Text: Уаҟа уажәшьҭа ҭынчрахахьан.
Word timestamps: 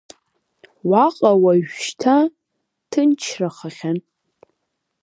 Уаҟа 0.89 1.31
уажәшьҭа 1.43 2.15
ҭынчрахахьан. 2.89 3.97